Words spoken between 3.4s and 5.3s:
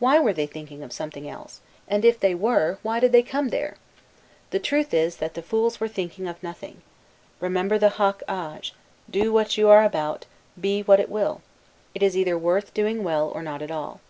there? The truth is,